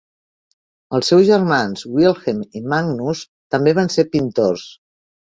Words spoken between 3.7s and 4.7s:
van ser pintors.